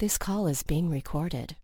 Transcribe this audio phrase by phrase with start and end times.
[0.00, 1.54] This call is being recorded.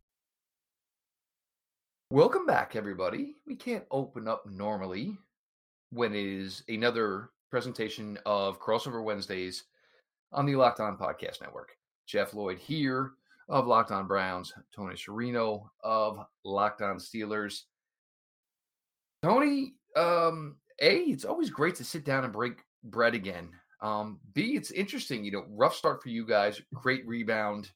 [2.12, 3.34] Welcome back, everybody.
[3.44, 5.18] We can't open up normally
[5.90, 9.64] when it is another presentation of Crossover Wednesdays
[10.30, 11.70] on the Locked On Podcast Network.
[12.06, 13.14] Jeff Lloyd here
[13.48, 17.62] of Locked On Browns, Tony Sharino of Locked On Steelers.
[19.24, 23.48] Tony, um, A, it's always great to sit down and break bread again.
[23.82, 27.72] Um, B, it's interesting, you know, rough start for you guys, great rebound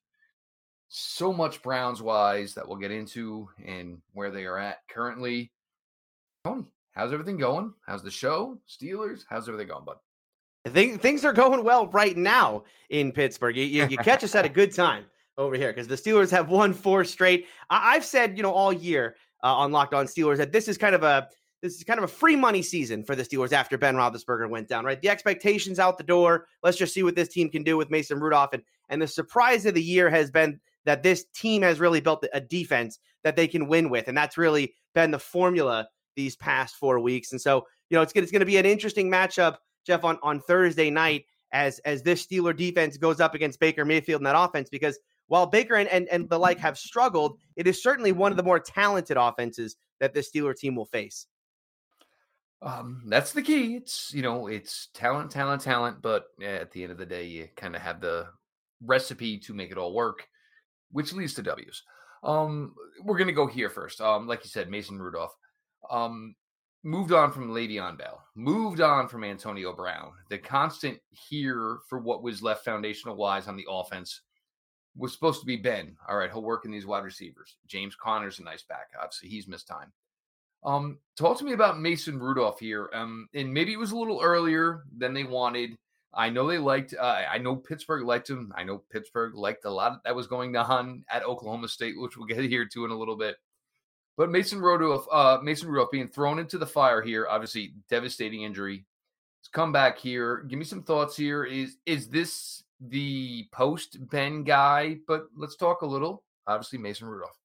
[0.88, 5.50] so much Browns wise that we'll get into and where they are at currently.
[6.44, 7.72] Tony, how's everything going?
[7.86, 8.58] How's the show?
[8.68, 9.24] Steelers?
[9.28, 9.96] How's everything going, bud?
[10.66, 13.56] Think things are going well right now in Pittsburgh.
[13.56, 15.04] You, you, you catch us at a good time
[15.36, 17.46] over here because the Steelers have won four straight.
[17.68, 20.78] I, have said, you know, all year uh, on Locked On Steelers that this is
[20.78, 21.28] kind of a
[21.60, 24.68] this is kind of a free money season for the Steelers after Ben Roethlisberger went
[24.68, 24.84] down.
[24.84, 26.46] Right, the expectations out the door.
[26.62, 29.66] Let's just see what this team can do with Mason Rudolph, and and the surprise
[29.66, 33.48] of the year has been that this team has really built a defense that they
[33.48, 34.08] can win with.
[34.08, 37.32] And that's really been the formula these past four weeks.
[37.32, 40.40] And so, you know, it's, it's going to be an interesting matchup, Jeff, on, on
[40.40, 44.68] Thursday night as as this Steeler defense goes up against Baker Mayfield in that offense
[44.68, 48.36] because while Baker and, and, and the like have struggled, it is certainly one of
[48.36, 51.26] the more talented offenses that this Steeler team will face.
[52.60, 53.76] Um, that's the key.
[53.76, 57.48] It's you know, it's talent, talent, talent, but at the end of the day, you
[57.56, 58.26] kind of have the
[58.82, 60.26] recipe to make it all work
[60.94, 61.82] which leads to W's.
[62.22, 64.00] Um, we're going to go here first.
[64.00, 65.34] Um, like you said, Mason Rudolph
[65.90, 66.36] um,
[66.84, 70.12] moved on from Le'Veon Bell, moved on from Antonio Brown.
[70.30, 74.22] The constant here for what was left foundational wise on the offense
[74.96, 75.96] was supposed to be Ben.
[76.08, 77.56] All right, he'll work in these wide receivers.
[77.66, 78.86] James Conner's a nice back.
[78.96, 79.92] Obviously, he's missed time.
[80.64, 82.88] Um, talk to me about Mason Rudolph here.
[82.94, 85.76] Um, and maybe it was a little earlier than they wanted.
[86.16, 86.94] I know they liked.
[86.98, 88.52] Uh, I know Pittsburgh liked him.
[88.56, 92.26] I know Pittsburgh liked a lot that was going on at Oklahoma State, which we'll
[92.26, 93.36] get here to in a little bit.
[94.16, 98.84] But Mason Rudolph, uh, Mason Rudolph being thrown into the fire here, obviously devastating injury.
[99.40, 100.44] He's come back here.
[100.48, 101.44] Give me some thoughts here.
[101.44, 104.98] Is is this the post Ben guy?
[105.06, 106.22] But let's talk a little.
[106.46, 107.38] Obviously, Mason Rudolph.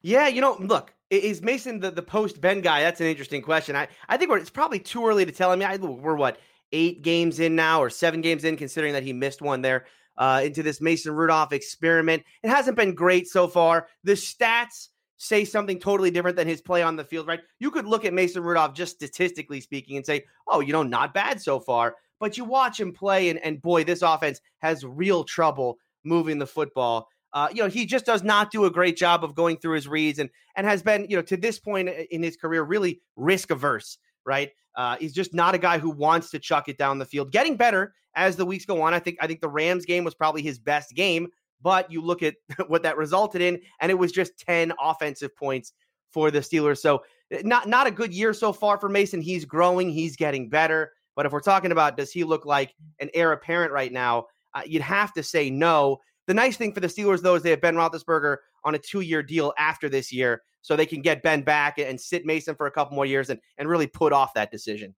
[0.00, 2.82] Yeah, you know, look, is Mason the, the post Ben guy?
[2.82, 3.74] That's an interesting question.
[3.74, 5.50] I, I think it's probably too early to tell.
[5.50, 6.38] I mean, I, we're what
[6.72, 9.86] eight games in now or seven games in, considering that he missed one there
[10.16, 12.22] uh, into this Mason Rudolph experiment.
[12.42, 13.88] It hasn't been great so far.
[14.04, 17.40] The stats say something totally different than his play on the field, right?
[17.58, 21.14] You could look at Mason Rudolph just statistically speaking and say, oh, you know, not
[21.14, 21.96] bad so far.
[22.20, 26.46] But you watch him play, and, and boy, this offense has real trouble moving the
[26.46, 27.08] football.
[27.32, 29.86] Uh, you know, he just does not do a great job of going through his
[29.86, 33.50] reads and and has been, you know, to this point in his career, really risk
[33.50, 34.50] averse right?
[34.76, 37.32] Uh, he's just not a guy who wants to chuck it down the field.
[37.32, 38.94] Getting better as the weeks go on.
[38.94, 41.28] I think I think the Rams game was probably his best game,
[41.62, 42.34] but you look at
[42.68, 45.72] what that resulted in, and it was just 10 offensive points
[46.10, 46.78] for the Steelers.
[46.78, 49.20] So eh, not not a good year so far for Mason.
[49.20, 50.92] He's growing, he's getting better.
[51.16, 54.62] But if we're talking about does he look like an heir apparent right now, uh,
[54.64, 55.98] you'd have to say no.
[56.28, 59.22] The nice thing for the Steelers, though, is they have Ben Roethlisberger on a two-year
[59.22, 62.70] deal after this year, so they can get Ben back and sit Mason for a
[62.70, 64.94] couple more years and, and really put off that decision.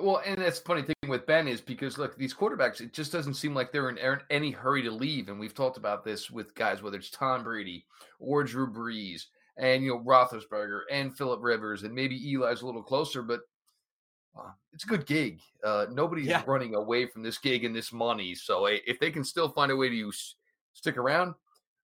[0.00, 3.12] Well, and that's the funny thing with Ben is because look, these quarterbacks, it just
[3.12, 5.28] doesn't seem like they're in, any hurry to leave.
[5.28, 7.86] And we've talked about this with guys, whether it's Tom Brady
[8.18, 12.82] or Drew Brees and you know Roethlisberger and Philip Rivers, and maybe Eli's a little
[12.82, 13.40] closer, but
[14.36, 15.40] uh, it's a good gig.
[15.62, 16.42] Uh, nobody's yeah.
[16.46, 18.34] running away from this gig and this money.
[18.34, 20.12] So if they can still find a way to
[20.72, 21.34] stick around,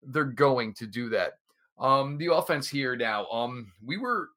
[0.03, 1.35] they're going to do that.
[1.81, 3.27] Um, the offense here now.
[3.29, 4.29] Um, we were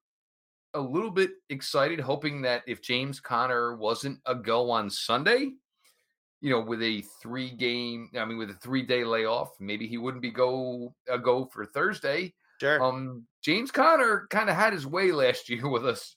[0.73, 5.51] a little bit excited, hoping that if James Conner wasn't a go on Sunday,
[6.41, 9.97] you know, with a three game, I mean, with a three day layoff, maybe he
[9.97, 12.33] wouldn't be go a go for Thursday.
[12.59, 12.81] Sure.
[12.81, 16.15] Um, James Conner kind of had his way last year with us,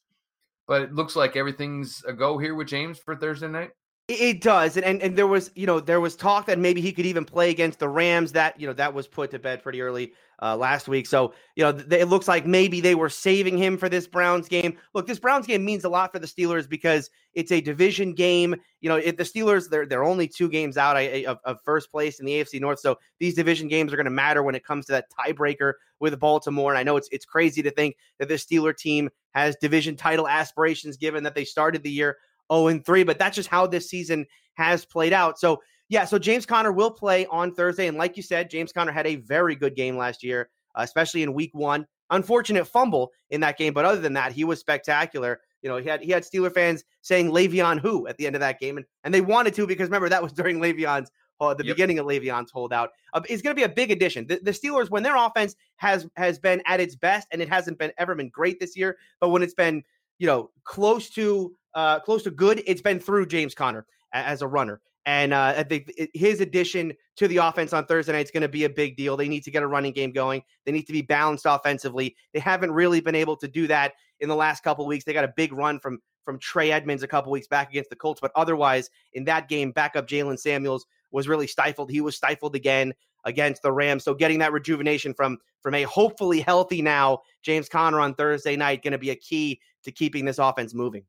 [0.66, 3.70] but it looks like everything's a go here with James for Thursday night.
[4.08, 6.92] It does, and, and and there was you know there was talk that maybe he
[6.92, 8.30] could even play against the Rams.
[8.30, 11.08] That you know that was put to bed pretty early uh, last week.
[11.08, 14.48] So you know th- it looks like maybe they were saving him for this Browns
[14.48, 14.78] game.
[14.94, 18.54] Look, this Browns game means a lot for the Steelers because it's a division game.
[18.80, 22.20] You know, if the Steelers they're they're only two games out of, of first place
[22.20, 24.86] in the AFC North, so these division games are going to matter when it comes
[24.86, 26.70] to that tiebreaker with Baltimore.
[26.70, 30.28] And I know it's it's crazy to think that this Steeler team has division title
[30.28, 32.18] aspirations, given that they started the year
[32.52, 35.38] 0 and 3, but that's just how this season has played out.
[35.38, 37.86] So, yeah, so James Conner will play on Thursday.
[37.86, 41.22] And like you said, James Conner had a very good game last year, uh, especially
[41.22, 41.86] in week one.
[42.10, 45.40] Unfortunate fumble in that game, but other than that, he was spectacular.
[45.62, 48.40] You know, he had he had Steeler fans saying Le'Veon who at the end of
[48.40, 51.10] that game, and, and they wanted to because remember that was during Le'Veon's
[51.40, 51.74] uh, the Yep.
[51.76, 54.26] beginning of Le'Veon's holdout, uh, is going to be a big addition.
[54.26, 57.78] The, the Steelers, when their offense has has been at its best, and it hasn't
[57.78, 59.82] been ever been great this year, but when it's been
[60.18, 64.48] you know close to uh, close to good, it's been through James Conner as a
[64.48, 64.80] runner.
[65.04, 68.48] And uh, I think his addition to the offense on Thursday night is going to
[68.48, 69.16] be a big deal.
[69.16, 70.42] They need to get a running game going.
[70.64, 72.16] They need to be balanced offensively.
[72.34, 75.04] They haven't really been able to do that in the last couple weeks.
[75.04, 77.94] They got a big run from from Trey Edmunds a couple weeks back against the
[77.94, 81.88] Colts, but otherwise in that game, backup Jaylen Samuels was really stifled.
[81.88, 82.92] He was stifled again
[83.24, 84.02] against the Rams.
[84.02, 88.82] So getting that rejuvenation from from a hopefully healthy now James Conner on Thursday night
[88.82, 91.04] going to be a key to keeping this offense moving.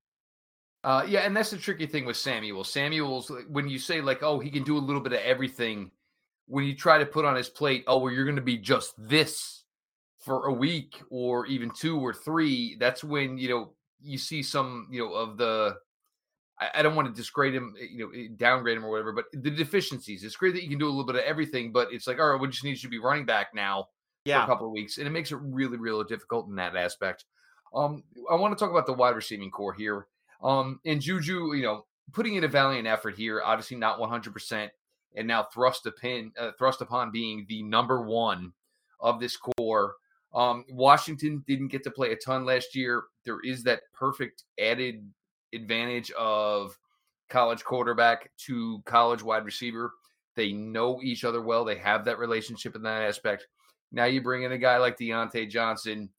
[0.88, 2.64] Uh, yeah, and that's the tricky thing with Samuel.
[2.64, 5.92] Samuel's when you say like, oh, he can do a little bit of everything.
[6.46, 8.94] When you try to put on his plate, oh, well, you're going to be just
[8.98, 9.66] this
[10.20, 12.78] for a week or even two or three.
[12.80, 15.76] That's when you know you see some you know of the.
[16.58, 19.12] I, I don't want to disgrade him, eh, you know, eh, downgrade him or whatever,
[19.12, 20.24] but the deficiencies.
[20.24, 22.32] It's great that you can do a little bit of everything, but it's like, all
[22.32, 23.90] right, we just need you to be running back now
[24.40, 27.26] for a couple of weeks, and it makes it really, really difficult in that aspect.
[27.76, 30.08] Um, I want to talk about the wide receiving core here.
[30.44, 34.70] Um, and Juju, you know, putting in a valiant effort here, obviously not 100%,
[35.16, 38.54] and now thrust upon, uh, thrust upon being the number one
[39.00, 39.96] of this core.
[40.34, 43.04] Um, Washington didn't get to play a ton last year.
[43.26, 45.04] There is that perfect added
[45.54, 46.78] advantage of
[47.30, 49.94] college quarterback to college wide receiver.
[50.36, 51.66] They know each other well.
[51.66, 53.48] They have that relationship in that aspect.
[53.92, 56.10] Now you bring in a guy like Diontae Johnson.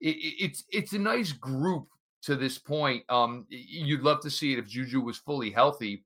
[0.00, 1.86] It, it, it's it's a nice group
[2.22, 3.04] to this point.
[3.08, 6.04] Um, you'd love to see it if Juju was fully healthy.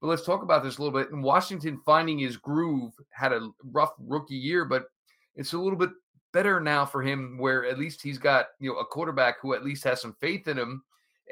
[0.00, 1.10] But let's talk about this a little bit.
[1.10, 4.86] And Washington finding his groove had a rough rookie year, but
[5.34, 5.90] it's a little bit
[6.32, 9.64] better now for him where at least he's got, you know, a quarterback who at
[9.64, 10.82] least has some faith in him.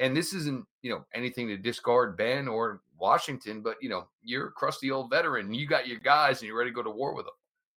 [0.01, 4.49] And this isn't, you know, anything to discard Ben or Washington, but you know, you're
[4.49, 5.53] a crusty old veteran.
[5.53, 7.35] You got your guys and you're ready to go to war with them.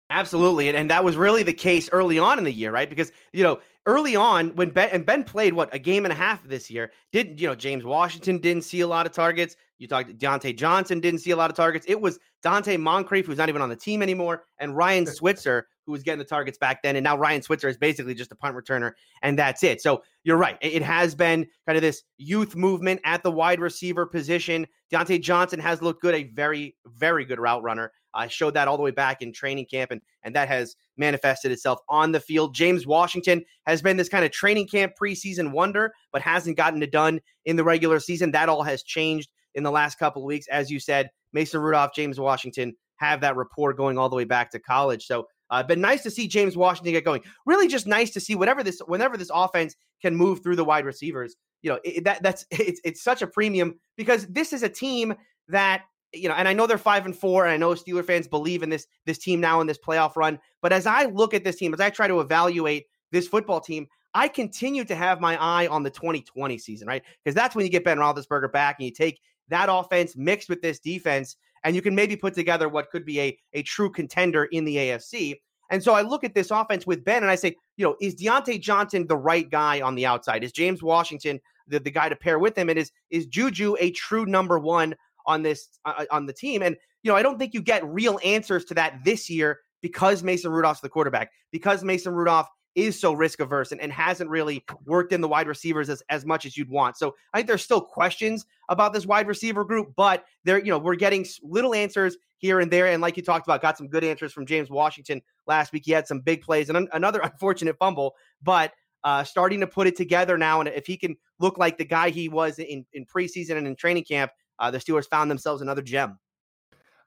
[0.10, 2.90] Absolutely, and, and that was really the case early on in the year, right?
[2.90, 6.16] Because you know, early on when Ben and Ben played what a game and a
[6.16, 9.58] half this year, didn't you know James Washington didn't see a lot of targets.
[9.80, 11.86] You talked Diontae Johnson didn't see a lot of targets.
[11.90, 15.92] It was Donte Moncrief, who's not even on the team anymore, and Ryan Switzer, who
[15.92, 16.96] was getting the targets back then.
[16.96, 18.94] And now Ryan Switzer is basically just a punt returner,
[19.24, 19.82] and that's it.
[19.82, 20.58] So you're right.
[20.62, 24.68] It, it has been kind of this youth movement at the wide receiver position.
[24.90, 27.92] Diontae Johnson has looked good, a very, very good route runner.
[28.18, 31.52] I showed that all the way back in training camp, and and that has manifested
[31.52, 32.54] itself on the field.
[32.54, 36.92] James Washington has been this kind of training camp preseason wonder, but hasn't gotten it
[36.92, 38.32] done in the regular season.
[38.32, 41.10] That all has changed in the last couple of weeks, as you said.
[41.34, 45.06] Mason Rudolph, James Washington have that rapport going all the way back to college.
[45.06, 47.22] So uh, it's been nice to see James Washington get going.
[47.46, 50.86] Really, just nice to see whatever this, whenever this offense can move through the wide
[50.86, 51.36] receivers.
[51.62, 55.16] You know it, that that's it's it's such a premium because this is a team
[55.48, 55.84] that
[56.18, 58.64] you know, and I know they're five and four, and I know Steeler fans believe
[58.64, 60.40] in this this team now in this playoff run.
[60.62, 63.88] But as I look at this team, as I try to evaluate this football team,
[64.14, 67.04] I continue to have my eye on the 2020 season, right?
[67.24, 69.20] Because that's when you get Ben Roethlisberger back, and you take
[69.50, 73.20] that offense mixed with this defense, and you can maybe put together what could be
[73.22, 75.36] a a true contender in the AFC.
[75.70, 78.16] And so I look at this offense with Ben, and I say, you know, is
[78.16, 80.44] Diontae Johnson the right guy on the outside?
[80.44, 82.70] Is James Washington the, the guy to pair with him?
[82.70, 84.96] And is is Juju a true number one
[85.28, 86.64] on this uh, on the team.
[86.64, 90.24] And you know, I don't think you get real answers to that this year because
[90.24, 94.64] Mason Rudolph's the quarterback, because Mason Rudolph is so risk averse and, and hasn't really
[94.86, 96.96] worked in the wide receivers as, as much as you'd want.
[96.96, 100.78] So I think there's still questions about this wide receiver group, but there, you know,
[100.78, 102.86] we're getting little answers here and there.
[102.86, 105.84] And like you talked about, got some good answers from James Washington last week.
[105.86, 109.88] He had some big plays and an- another unfortunate fumble, but uh, starting to put
[109.88, 110.60] it together now.
[110.60, 113.76] And if he can look like the guy he was in, in preseason and in
[113.76, 116.20] training camp, uh, the Steelers found themselves another gem.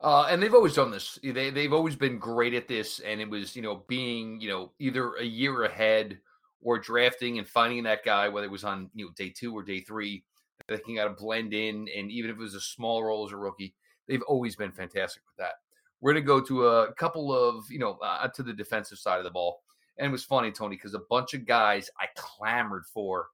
[0.00, 1.19] Uh, and they've always done this.
[1.23, 4.73] They they've always been great at this, and it was you know being you know
[4.78, 6.19] either a year ahead
[6.62, 9.62] or drafting and finding that guy, whether it was on you know day two or
[9.62, 10.25] day three,
[10.69, 13.33] that can kind of blend in, and even if it was a small role as
[13.33, 13.75] a rookie,
[14.09, 15.54] they've always been fantastic with that.
[16.00, 19.25] We're gonna go to a couple of you know uh, to the defensive side of
[19.25, 19.61] the ball,
[19.99, 23.28] and it was funny, Tony, because a bunch of guys I clamored for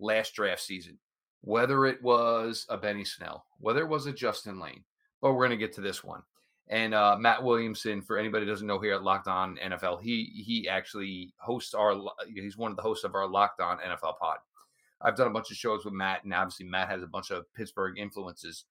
[0.00, 0.98] last draft season,
[1.42, 4.84] whether it was a Benny Snell, whether it was a Justin Layne
[5.20, 6.22] but we're going to get to this one.
[6.68, 10.24] And uh, Matt Williamson, for anybody who doesn't know here at Locked On NFL, he
[10.44, 14.38] he actually hosts our he's one of the hosts of our Locked On NFL pod.
[15.00, 17.52] I've done a bunch of shows with Matt, and obviously Matt has a bunch of
[17.54, 18.64] Pittsburgh influences.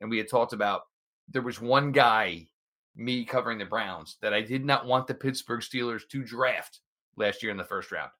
[0.00, 0.82] And we had talked about
[1.28, 2.48] there was one guy,
[2.96, 6.80] me covering the Browns, that I did not want the Pittsburgh Steelers to draft
[7.16, 8.10] last year in the first round,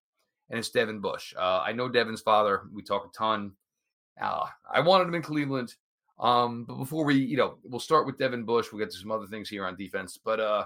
[0.49, 1.35] and it's Devin Bush.
[1.37, 2.63] Uh, I know Devin's father.
[2.73, 3.53] We talk a ton.
[4.21, 5.75] Uh, I wanted him in Cleveland.
[6.19, 8.73] Um, but before we, you know, we'll start with Devin Bush.
[8.73, 10.19] We'll get to some other things here on defense.
[10.23, 10.65] But uh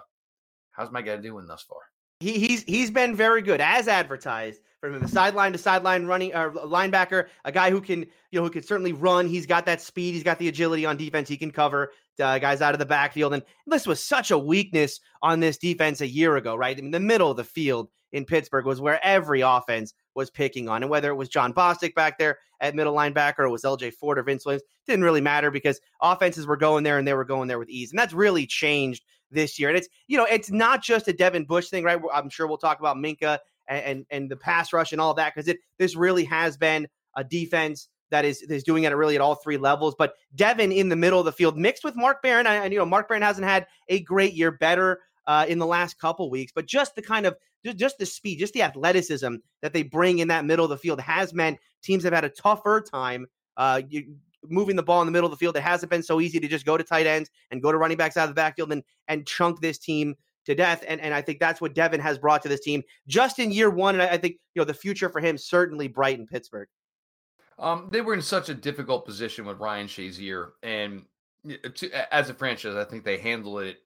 [0.73, 1.79] how's my guy doing thus far?
[2.21, 6.51] He, he's he's been very good as advertised from the sideline to sideline running uh,
[6.51, 9.27] linebacker, a guy who can you know who can certainly run.
[9.27, 10.15] He's got that speed.
[10.15, 11.29] He's got the agility on defense.
[11.29, 13.35] He can cover uh, guys out of the backfield.
[13.35, 16.77] And this was such a weakness on this defense a year ago, right?
[16.77, 20.69] I mean, the middle of the field in Pittsburgh was where every offense was picking
[20.69, 20.83] on.
[20.83, 23.95] And whether it was Jon Bostic back there at middle linebacker or it was LJ
[23.95, 27.25] Fort or Vince Williams, didn't really matter because offenses were going there and they were
[27.25, 27.91] going there with ease.
[27.91, 29.69] And that's really changed this year.
[29.69, 32.01] And it's, you know, it's not just a Devin Bush thing, right?
[32.13, 33.39] I'm sure we'll talk about Minkah
[33.69, 36.89] and and, and the pass rush and all that because it this really has been
[37.17, 39.95] a defense that is is doing it really at all three levels.
[39.99, 42.85] But Devin in the middle of the field, mixed with Mark Barron, and you know
[42.85, 46.67] Mark Barron hasn't had a great year, better uh, in the last couple weeks, but
[46.67, 50.45] just the kind of just, the speed, just the athleticism that they bring in that
[50.45, 53.27] middle of the field has meant teams have had a tougher time
[53.57, 54.17] uh, you,
[54.49, 55.57] moving the ball in the middle of the field.
[55.57, 57.97] It hasn't been so easy to just go to tight ends and go to running
[57.97, 60.15] backs out of the backfield and and chunk this team
[60.47, 60.85] to death.
[60.87, 63.71] And and I think that's what Devin has brought to this team just in year
[63.71, 63.95] one.
[63.95, 66.69] And I, I think you know the future for him certainly bright in Pittsburgh.
[67.59, 71.05] Um, they were in such a difficult position with Ryan Shazier, and
[71.75, 73.79] to, as a franchise, I think they handled it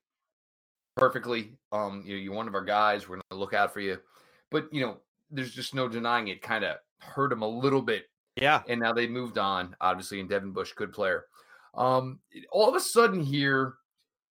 [0.96, 1.52] perfectly.
[1.72, 3.08] Um, you know, you're one of our guys.
[3.08, 3.98] We're going to look out for you,
[4.50, 4.98] but you know,
[5.30, 6.42] there's just no denying it.
[6.42, 8.06] Kind of hurt him a little bit.
[8.36, 11.24] Yeah, and now they moved on, obviously, and Devin Bush, good player.
[11.74, 12.20] Um,
[12.52, 13.74] all of a sudden here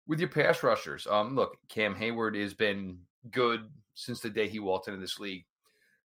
[0.07, 3.00] with your pass rushers, um, look, Cam Hayward has been
[3.31, 3.62] good
[3.95, 5.45] since the day he walked into this league,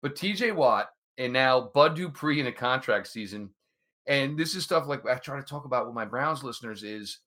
[0.01, 0.51] but T.J.
[0.51, 3.50] Watt and now Bud Dupree in a contract season.
[4.08, 7.20] And this is stuff like I try to talk about with my Browns listeners is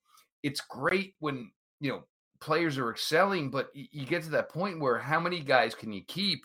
[0.43, 1.50] it's great when,
[1.81, 2.04] you know,
[2.45, 6.03] players are excelling, but you get to that point where how many guys can you
[6.03, 6.45] keep?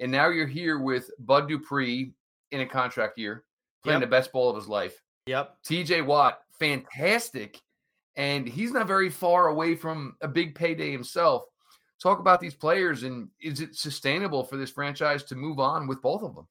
[0.00, 2.12] And now you're here with Bud Dupree
[2.50, 3.44] in a contract year,
[3.82, 4.08] playing yep.
[4.08, 5.02] the best ball of his life.
[5.26, 5.56] Yep.
[5.68, 7.60] TJ Watt, fantastic.
[8.16, 11.42] And he's not very far away from a big payday himself.
[12.02, 16.00] Talk about these players and is it sustainable for this franchise to move on with
[16.00, 16.48] both of them?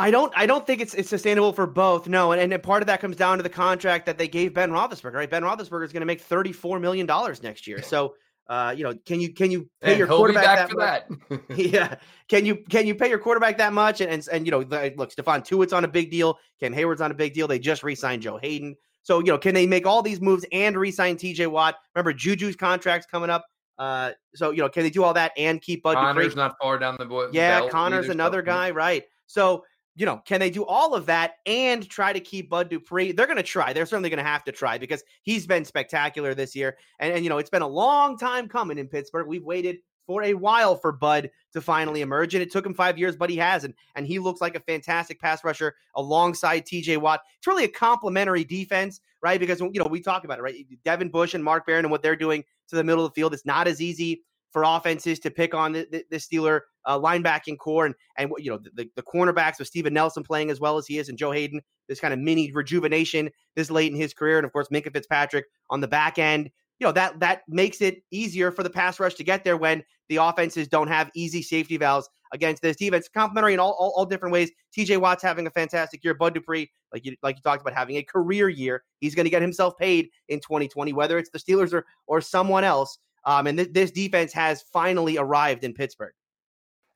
[0.00, 2.08] I don't I don't think it's it's sustainable for both.
[2.08, 4.70] No, and, and part of that comes down to the contract that they gave Ben
[4.70, 5.14] Roethlisberger.
[5.14, 7.82] Right, Ben Roethlisberger is going to make thirty four million dollars next year.
[7.82, 8.14] So,
[8.48, 11.02] uh, you know, can you can you pay and your quarterback that much?
[11.28, 11.40] That.
[11.56, 11.96] yeah,
[12.28, 14.00] can you can you pay your quarterback that much?
[14.00, 16.38] And and, and you know, look, Stephon Tuitt's on a big deal.
[16.60, 17.46] Cam Hayward's on a big deal.
[17.46, 18.76] They just re-signed Joe Haden.
[19.02, 21.46] So, you know, can they make all these moves and re-sign T.J.
[21.46, 21.74] Watt?
[21.94, 23.46] Remember, Juju's contract's coming up.
[23.78, 25.94] Uh, so you know, can they do all that and keep Bud?
[25.94, 26.42] Conner's Dupree?
[26.42, 27.28] not far down the boy.
[27.32, 29.04] Yeah, Conner's another guy, right?
[29.26, 29.64] So
[29.96, 33.12] you know, can they do all of that and try to keep Bud Dupree?
[33.12, 33.72] They're going to try.
[33.72, 36.76] They're certainly going to have to try because he's been spectacular this year.
[37.00, 39.26] And, and, you know, it's been a long time coming in Pittsburgh.
[39.26, 42.34] We've waited for a while for Bud to finally emerge.
[42.34, 43.64] And it took him five years, but he has.
[43.64, 47.22] And, and he looks like a fantastic pass rusher alongside TJ Watt.
[47.38, 49.38] It's really a complementary defense, right?
[49.38, 50.66] Because, you know, we talk about it, right?
[50.84, 53.34] Devin Bush and Mark Barron and what they're doing to the middle of the field.
[53.34, 57.58] It's not as easy for offenses to pick on the, the, the Steeler uh, linebacking
[57.58, 60.86] core and and you know the, the cornerbacks with Steven Nelson playing as well as
[60.86, 64.38] he is and Joe Haden this kind of mini rejuvenation this late in his career
[64.38, 66.50] and of course Minkah Fitzpatrick on the back end.
[66.78, 69.82] You know that that makes it easier for the pass rush to get there when
[70.08, 73.08] the offenses don't have easy safety valves against this defense.
[73.08, 74.50] Complimentary in all, all, all different ways.
[74.76, 76.14] TJ Watt's having a fantastic year.
[76.14, 78.82] Bud Dupree like you like you talked about having a career year.
[79.00, 82.64] He's going to get himself paid in 2020 whether it's the Steelers or or someone
[82.64, 86.12] else um, and th- this defense has finally arrived in Pittsburgh.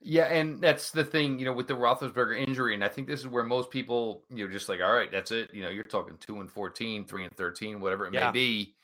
[0.07, 3.21] Yeah, and that's the thing, you know, with the Roethlisberger injury, and I think this
[3.21, 5.49] is where most people, you know, just like, all right, that's it.
[5.54, 8.26] You know, you're talking two and 14, three and 13, whatever it yeah.
[8.26, 8.75] may be.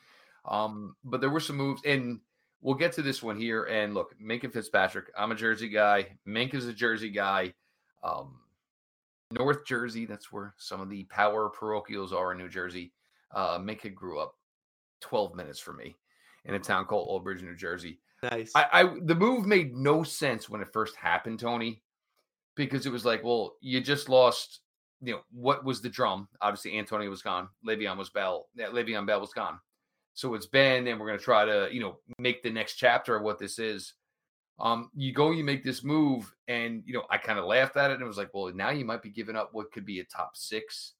[0.47, 2.20] Um, but there were some moves, and
[2.62, 3.64] we'll get to this one here.
[3.64, 6.06] And look, Minkah Fitzpatrick, I'm a Jersey guy.
[6.25, 7.52] Mink is a Jersey guy.
[8.02, 8.38] Um,
[9.30, 12.92] North Jersey, that's where some of the power parochials are in New Jersey.
[13.30, 14.37] Uh, Minkah grew up
[15.02, 15.97] 12 minutes from me
[16.44, 18.00] in a town called Old Bridge, New Jersey.
[18.23, 18.52] Nice.
[18.54, 21.82] I, I the move made no sense when it first happened, Tony,
[22.54, 24.61] because it was like, well, you just lost.
[25.02, 26.28] You know what was the drum?
[26.42, 27.49] Obviously, Antonio was gone.
[27.66, 28.49] Le'Veon was Bell.
[28.54, 29.59] Yeah, Le'Veon Bell was gone.
[30.12, 33.16] So it's Ben, and we're going to try to you know make the next chapter
[33.16, 33.94] of what this is.
[34.59, 37.90] Um, you go, you make this move, and you know I kind of laughed at
[37.90, 40.00] it, and it was like, well, now you might be giving up what could be
[40.00, 40.92] a top six,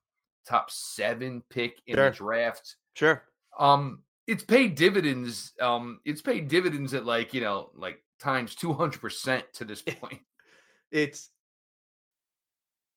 [0.47, 2.09] top seven pick in sure.
[2.09, 2.77] the draft.
[2.95, 3.25] Sure.
[3.59, 5.53] Um, it's paid dividends.
[5.61, 9.83] Um, it's paid dividends at like you know like times two hundred percent to this
[9.83, 10.21] point.
[10.91, 11.31] It's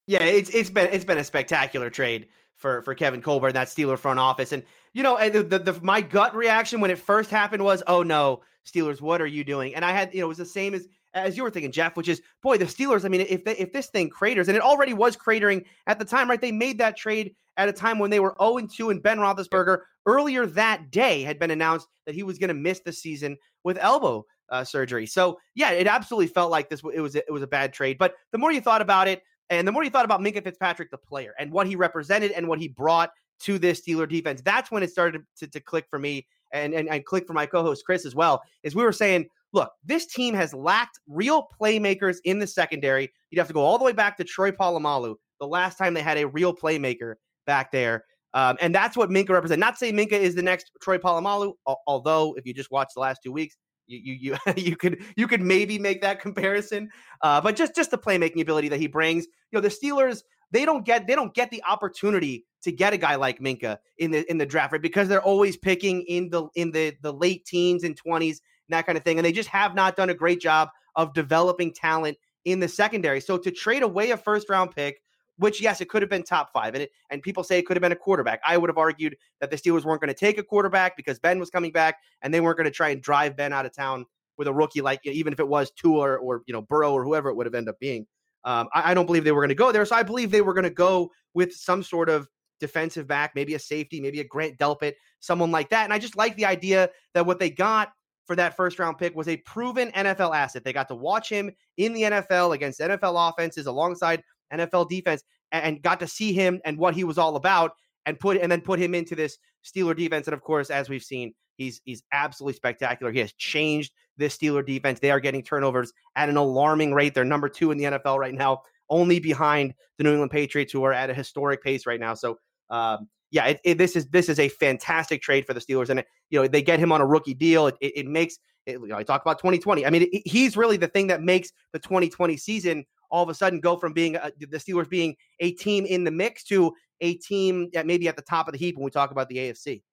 [0.07, 3.67] yeah, it's it's been it's been a spectacular trade for for Kevin Colbert and that
[3.67, 4.51] Steeler front office.
[4.51, 4.63] And
[4.93, 8.41] you know, the, the, the, my gut reaction when it first happened was, oh no,
[8.65, 9.73] Steelers, what are you doing?
[9.73, 11.95] And I had, you know, it was the same as as you were thinking, Jeff,
[11.95, 13.05] which is, boy, the Steelers.
[13.05, 16.05] I mean, if they, if this thing craters, and it already was cratering at the
[16.05, 16.41] time, right?
[16.41, 19.81] They made that trade at a time when they were 0 2, and Ben Roethlisberger
[20.05, 23.77] earlier that day had been announced that he was going to miss the season with
[23.79, 25.05] elbow uh, surgery.
[25.05, 26.81] So yeah, it absolutely felt like this.
[26.93, 27.97] It was it was a bad trade.
[27.97, 30.91] But the more you thought about it, and the more you thought about Minkah Fitzpatrick,
[30.91, 34.71] the player, and what he represented and what he brought to this Steeler defense, that's
[34.71, 37.83] when it started to, to click for me and, and and click for my co-host
[37.85, 38.41] Chris as well.
[38.63, 43.11] Is we were saying, look, this team has lacked real playmakers in the secondary.
[43.31, 46.01] You'd have to go all the way back to Troy Polamalu, the last time they
[46.01, 48.05] had a real playmaker back there.
[48.33, 49.59] Um, and that's what Minkah represents.
[49.59, 51.53] Not say Minkah is the next Troy Polamalu,
[51.87, 55.27] although if you just watch the last two weeks, you you you, you could you
[55.27, 56.89] could maybe make that comparison.
[57.21, 59.25] Uh, but just just the playmaking ability that he brings.
[59.51, 62.97] You know, the Steelers they don't get they don't get the opportunity to get a
[62.97, 66.47] guy like Minkah in the in the draft right because they're always picking in the
[66.55, 69.49] in the the late teens and 20s and that kind of thing and they just
[69.49, 73.19] have not done a great job of developing talent in the secondary.
[73.19, 75.01] So to trade away a first round pick
[75.37, 77.77] which yes, it could have been top five, and it, and people say it could
[77.77, 78.39] have been a quarterback.
[78.45, 81.39] I would have argued that the Steelers weren't going to take a quarterback because Ben
[81.39, 84.05] was coming back, and they weren't going to try and drive Ben out of town
[84.37, 87.03] with a rookie like even if it was Tua or, or you know Burrow or
[87.03, 88.05] whoever it would have ended up being.
[88.45, 90.41] Um, I, I, don't believe they were going to go there, so I believe they
[90.41, 92.27] were going to go with some sort of
[92.59, 95.85] defensive back, maybe a safety, maybe a Grant Delpit, someone like that.
[95.85, 97.93] And I just like the idea that what they got
[98.25, 100.63] for that first round pick was a proven NFL asset.
[100.63, 104.23] They got to watch him in the NFL against NFL offenses alongside
[104.53, 107.71] NFL defense and, got to see him and what he was all about
[108.05, 110.27] and put and then put him into this Steeler defense.
[110.27, 113.11] And of course, as we've seen, he's he's absolutely spectacular.
[113.11, 114.99] He has changed this Steeler defense.
[114.99, 117.13] They are getting turnovers at an alarming rate.
[117.13, 120.83] They're number two in the NFL right now, only behind the New England Patriots, who
[120.83, 122.13] are at a historic pace right now.
[122.13, 122.37] So
[122.69, 125.99] um, yeah, it, it, this is this is a fantastic trade for the Steelers, and
[125.99, 127.67] it, you know they get him on a rookie deal.
[127.67, 129.85] It, it makes it, you know, I talk about 2020.
[129.85, 133.59] I mean, he's really the thing that makes the 2020 season all of a sudden
[133.59, 137.69] go from being a, the Steelers being a team in the mix to a team
[137.73, 139.83] that maybe at the top of the heap when we talk about the AFC.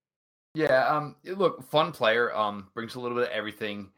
[0.55, 2.35] Yeah, um, look, fun player.
[2.35, 3.91] Um, brings a little bit of everything.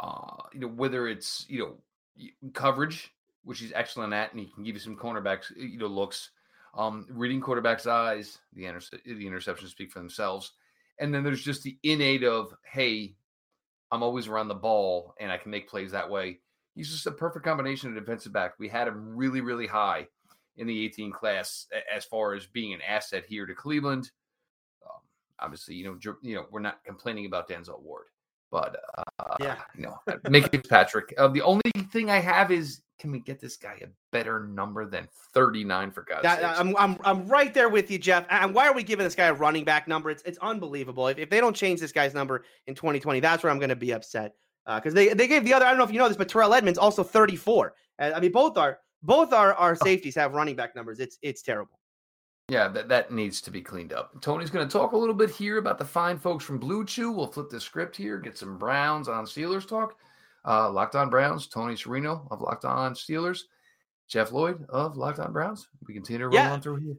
[0.00, 3.12] Uh, you know, whether it's you know coverage,
[3.44, 6.30] which he's excellent at, and he can give you some cornerbacks, you know, looks.
[6.74, 10.52] Um, reading quarterbacks' eyes, the interce- the interceptions speak for themselves,
[10.98, 13.16] and then there's just the innate of, hey,
[13.90, 16.38] I'm always around the ball and I can make plays that way
[16.74, 18.54] he's just a perfect combination of defensive back.
[18.58, 20.06] We had him really, really high
[20.56, 24.10] in the 18 class as far as being an asset here to Cleveland.
[24.84, 25.00] Um,
[25.38, 28.06] obviously, you know, you know, we're not complaining about Denzel Ward,
[28.50, 31.14] but uh, yeah, you know, Minkah Fitzpatrick.
[31.18, 34.84] Uh, the only thing I have is, can we get this guy a better number
[34.84, 36.40] than 39 for God's sake?
[36.42, 38.26] I'm, I'm, I'm right there with you, Jeff.
[38.28, 40.10] And why are we giving this guy a running back number?
[40.10, 41.08] It's, it's unbelievable.
[41.08, 43.76] If, if they don't change this guy's number in 2020, that's where I'm going to
[43.76, 44.34] be upset
[44.66, 45.64] because uh, they they gave the other.
[45.64, 47.74] I don't know if you know this, but Terrell Edmunds also 34.
[47.98, 51.00] Uh, I mean, both are both our our safeties have running back numbers.
[51.00, 51.78] It's it's terrible.
[52.48, 54.20] Yeah, that, that needs to be cleaned up.
[54.20, 57.12] Tony's going to talk a little bit here about the fine folks from Blue Chew.
[57.12, 59.94] We'll flip the script here, get some Browns on Steelers talk.
[60.44, 63.42] Uh, Locked On Browns, Tony Serino of Locked On Steelers,
[64.08, 65.68] Jeff Lloyd of Locked On Browns.
[65.86, 66.52] We continue to roll yeah.
[66.52, 66.96] on through here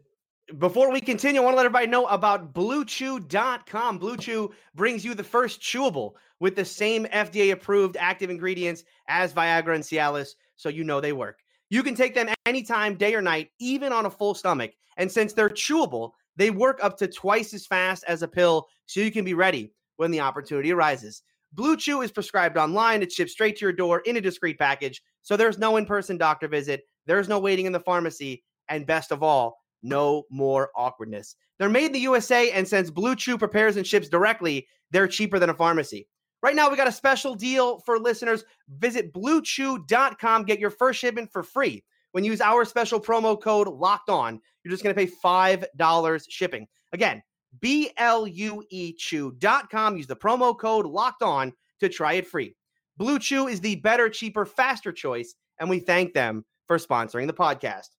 [0.57, 3.97] before we continue, I want to let everybody know about BlueChew.com.
[3.97, 9.33] Blue Chew brings you the first chewable with the same FDA approved active ingredients as
[9.33, 11.39] Viagra and Cialis, so you know they work.
[11.69, 14.71] You can take them anytime, day or night, even on a full stomach.
[14.97, 18.99] And since they're chewable, they work up to twice as fast as a pill, so
[18.99, 21.23] you can be ready when the opportunity arises.
[21.53, 23.01] Blue Chew is prescribed online.
[23.01, 25.01] It ships straight to your door in a discreet package.
[25.21, 28.43] So there's no in person doctor visit, there's no waiting in the pharmacy.
[28.69, 31.35] And best of all, no more awkwardness.
[31.59, 35.39] They're made in the USA, and since Blue Chew prepares and ships directly, they're cheaper
[35.39, 36.07] than a pharmacy.
[36.43, 38.43] Right now, we got a special deal for listeners.
[38.69, 41.83] Visit bluechew.com, get your first shipment for free.
[42.13, 46.25] When you use our special promo code locked on, you're just going to pay $5
[46.29, 46.67] shipping.
[46.93, 47.21] Again,
[47.59, 49.97] B L U E chew.com.
[49.97, 52.55] Use the promo code locked on to try it free.
[52.97, 57.33] Blue Chew is the better, cheaper, faster choice, and we thank them for sponsoring the
[57.33, 57.89] podcast.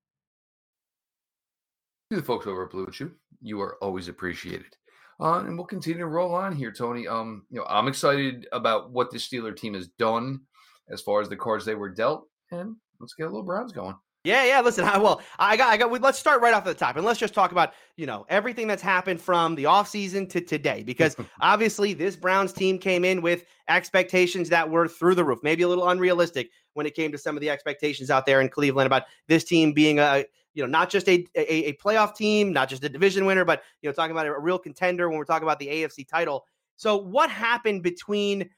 [2.12, 4.76] To the folks over at Blue Chew, you are always appreciated.
[5.18, 7.08] Uh, and we'll continue to roll on here, Tony.
[7.08, 10.42] Um, you know, I'm excited about what the Steeler team has done
[10.90, 13.96] as far as the cards they were dealt, and let's get a little Browns going.
[14.24, 14.60] Yeah, yeah.
[14.60, 15.90] Listen, I, well, I got, I got.
[16.02, 18.66] Let's start right off at the top, and let's just talk about you know everything
[18.66, 23.46] that's happened from the offseason to today, because obviously this Browns team came in with
[23.70, 27.38] expectations that were through the roof, maybe a little unrealistic when it came to some
[27.38, 30.90] of the expectations out there in Cleveland about this team being a you know, not
[30.90, 34.12] just a, a, a playoff team, not just a division winner, but you know, talking
[34.12, 36.44] about a real contender when we're talking about the AFC title.
[36.76, 38.48] So, what happened between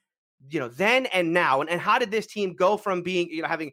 [0.51, 1.61] you know, then and now?
[1.61, 3.73] And, and how did this team go from being, you know, having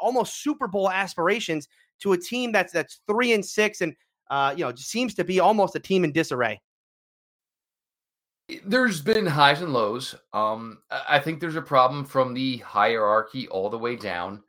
[0.00, 1.68] almost Super Bowl aspirations
[2.00, 3.94] to a team that's that's three and six and
[4.30, 6.60] uh, you know, just seems to be almost a team in disarray?
[8.64, 10.14] There's been highs and lows.
[10.32, 14.42] Um, I think there's a problem from the hierarchy all the way down.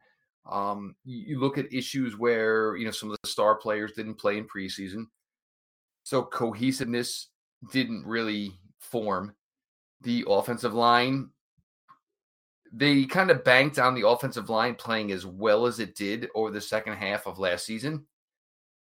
[0.50, 4.38] Um, you, look at issues where you know some of the star players didn't play
[4.38, 5.06] in preseason,
[6.04, 7.30] so cohesiveness
[7.72, 9.34] didn't really form.
[10.02, 11.30] The offensive line,
[12.74, 16.52] they kind of banked on the offensive line playing as well as it did over
[16.52, 18.06] the second half of last season,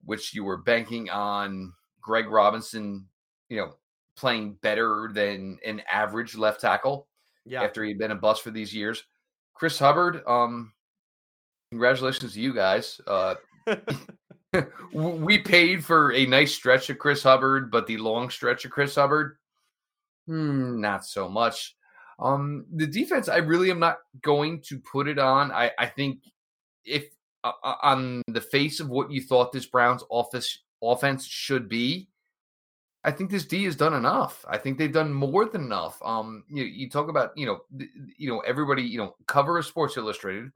[0.05, 3.05] which you were banking on Greg Robinson,
[3.49, 3.73] you know,
[4.15, 7.07] playing better than an average left tackle
[7.45, 7.63] Yeah.
[7.63, 9.03] after he'd been a bust for these years.
[9.53, 10.71] Chris Hubbard, um,
[11.71, 12.99] congratulations to you guys.
[13.07, 13.35] Uh,
[14.93, 18.95] we paid for a nice stretch of Chris Hubbard, but the long stretch of Chris
[18.95, 19.37] Hubbard,
[20.27, 21.75] hmm, not so much.
[22.19, 25.51] Um, the defense, I really am not going to put it on.
[25.51, 26.23] I, I think
[26.83, 27.05] if
[27.43, 32.09] uh, uh, on the face of what you thought this Browns office offense should be,
[33.03, 34.43] I think this D has done enough.
[34.49, 36.01] I think they've done more than enough.
[36.03, 39.65] Um, you, you talk about you know th- you know everybody you know cover of
[39.65, 40.51] Sports Illustrated.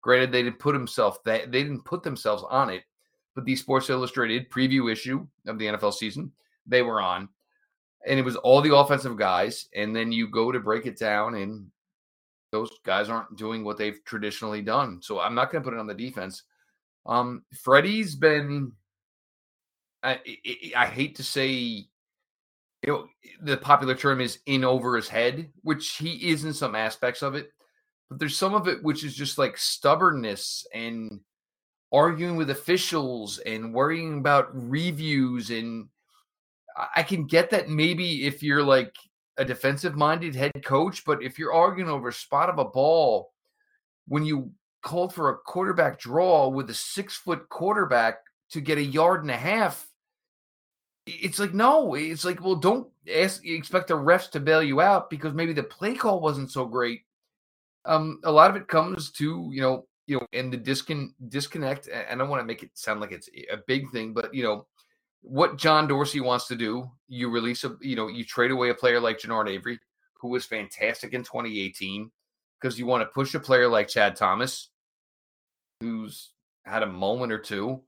[0.00, 2.82] Granted, they didn't put himself that they didn't put themselves on it,
[3.34, 6.32] but the Sports Illustrated preview issue of the NFL season
[6.66, 7.28] they were on,
[8.06, 9.68] and it was all the offensive guys.
[9.74, 11.66] And then you go to break it down, and
[12.52, 15.00] those guys aren't doing what they've traditionally done.
[15.02, 16.44] So I'm not going to put it on the defense.
[17.06, 18.72] Um, Freddie's been
[20.02, 21.88] I, I, I hate to say, you
[22.86, 23.08] know,
[23.42, 27.34] the popular term is in over his head, which he is in some aspects of
[27.34, 27.52] it.
[28.08, 31.20] But there's some of it which is just like stubbornness and
[31.92, 35.50] arguing with officials and worrying about reviews.
[35.50, 35.88] And
[36.96, 38.94] I- can get that maybe if you're like
[39.36, 43.32] a defensive minded head coach, but if you're arguing over a spot of a ball
[44.06, 48.82] when you called for a quarterback draw with a six foot quarterback to get a
[48.82, 49.86] yard and a half,
[51.06, 55.08] it's like no it's like well don't ask expect the refs to bail you out
[55.08, 57.02] because maybe the play call wasn't so great
[57.88, 61.88] um a lot of it comes to you know you know and the discon disconnect
[61.88, 64.44] and i don't want to make it sound like it's a big thing but you
[64.44, 64.66] know
[65.22, 68.74] what john dorsey wants to do you release a you know you trade away a
[68.74, 69.80] player like Genard Avery
[70.20, 72.10] who was fantastic in 2018
[72.60, 74.68] because you want to push a player like chad thomas
[75.80, 76.30] who's
[76.64, 77.82] had a moment or two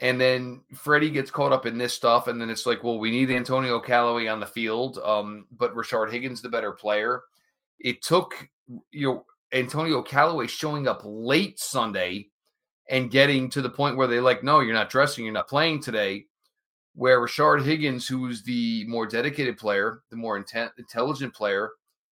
[0.00, 3.12] and then Freddie gets caught up in this stuff, and then it's like, well, we
[3.12, 7.22] need Antonio Callaway on the field, um, but Rashard Higgins the better player.
[7.78, 8.48] It took
[8.90, 12.28] you know Antonio Callaway showing up late Sunday
[12.90, 15.80] and getting to the point where they like, no, you're not dressing, you're not playing
[15.82, 16.26] today.
[16.94, 21.70] Where Rashard Higgins, who's the more dedicated player, the more intent, intelligent player,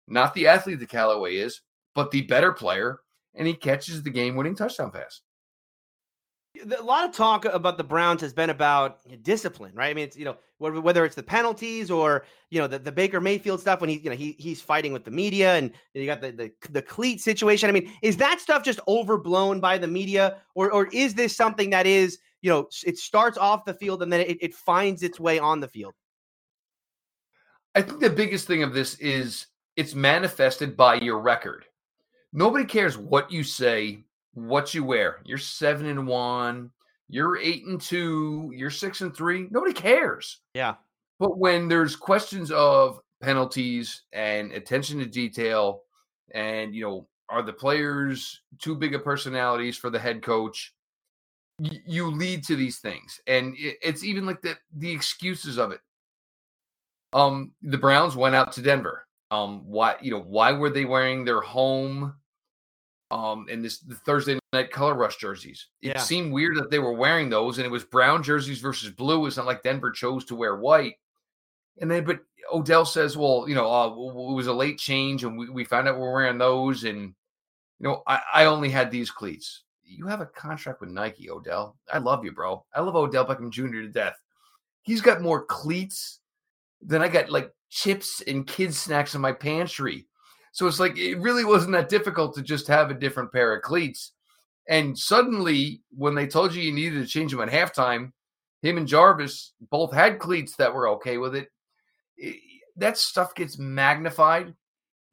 [0.06, 1.62] not the athlete that Callaway is,
[1.94, 3.00] but the better player,
[3.34, 5.22] and he catches the game-winning touchdown pass
[6.78, 9.90] a lot of talk about the Browns has been about discipline, right?
[9.90, 13.20] I mean, it's you know whether it's the penalties or you know the, the Baker
[13.20, 16.20] Mayfield stuff when he you know he he's fighting with the media and you got
[16.20, 17.68] the, the the cleat situation.
[17.68, 21.70] I mean, is that stuff just overblown by the media, or or is this something
[21.70, 25.20] that is you know it starts off the field and then it, it finds its
[25.20, 25.94] way on the field?
[27.74, 31.64] I think the biggest thing of this is it's manifested by your record.
[32.32, 34.04] Nobody cares what you say
[34.46, 35.20] what you wear.
[35.24, 36.70] You're seven and one,
[37.09, 39.48] you're eight and two, you're six and three.
[39.51, 40.40] Nobody cares.
[40.55, 40.74] Yeah.
[41.18, 45.83] But when there's questions of penalties and attention to detail,
[46.33, 50.74] and you know, are the players too big of personalities for the head coach?
[51.59, 55.72] Y- you lead to these things, and it, it's even like the the excuses of
[55.72, 55.81] it.
[57.12, 59.07] Um, the Browns went out to Denver.
[59.31, 62.14] Um, why you know why were they wearing their home
[63.10, 65.68] um and this the Thursday night color rush jerseys.
[65.82, 65.98] It Yeah.
[65.98, 69.26] seemed weird that they were wearing those and it was brown jerseys versus blue.
[69.26, 70.94] It's not like Denver chose to wear white.
[71.80, 72.20] And then but
[72.52, 75.86] Odell says, well, you know, uh, it was a late change and we, we found
[75.88, 77.14] out we're wearing those and
[77.78, 79.62] you know, I, I only had these cleats.
[79.84, 81.76] You have a contract with Nike, Odell.
[81.92, 82.64] I love you, bro.
[82.74, 83.82] I love Odell Beckham Jr.
[83.82, 84.16] to death.
[84.82, 86.20] He's got more cleats
[86.82, 90.07] than I got like chips and kids snacks in my pantry.
[90.58, 93.62] So it's like it really wasn't that difficult to just have a different pair of
[93.62, 94.14] cleats.
[94.68, 98.10] And suddenly, when they told you you needed to change them at halftime,
[98.62, 101.48] him and Jarvis both had cleats that were okay with it.
[102.76, 104.52] That stuff gets magnified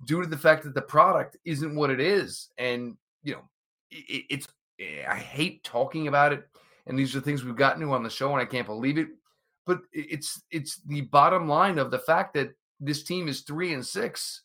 [0.08, 2.50] due to the fact that the product isn't what it is.
[2.58, 3.48] And, you know,
[3.92, 4.48] it, it's,
[4.80, 6.44] eh, I hate talking about it.
[6.88, 9.10] And these are things we've gotten to on the show, and I can't believe it.
[9.68, 13.86] But it's it's the bottom line of the fact that this team is three and
[13.86, 14.42] six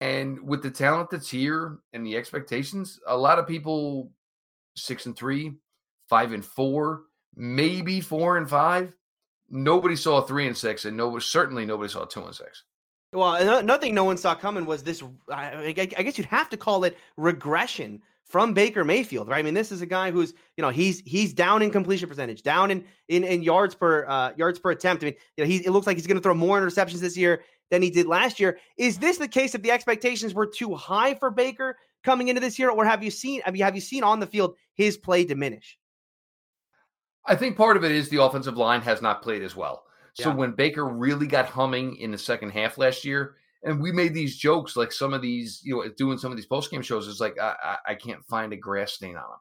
[0.00, 4.10] And with the talent that's here and the expectations, a lot of people
[4.76, 5.54] six and three,
[6.08, 7.02] five and four,
[7.36, 8.92] maybe four and five.
[9.50, 12.64] Nobody saw three and six, and nobody certainly nobody saw two and six.
[13.12, 15.02] Well, another thing no one saw coming was this.
[15.30, 19.38] I, I guess you'd have to call it regression from Baker Mayfield, right?
[19.38, 22.42] I mean, this is a guy who's you know he's he's down in completion percentage,
[22.42, 25.04] down in in, in yards per uh, yards per attempt.
[25.04, 27.16] I mean, you know, he it looks like he's going to throw more interceptions this
[27.16, 28.58] year than he did last year.
[28.76, 32.58] Is this the case if the expectations were too high for Baker coming into this
[32.58, 35.24] year, or have you seen have you have you seen on the field his play
[35.24, 35.78] diminish?
[37.26, 39.84] I think part of it is the offensive line has not played as well.
[40.14, 40.34] So Yeah.
[40.36, 44.36] when Baker really got humming in the second half last year, and we made these
[44.36, 47.20] jokes like some of these, you know, doing some of these post game shows, it's
[47.20, 49.38] like I, I, I can't find a grass stain on him.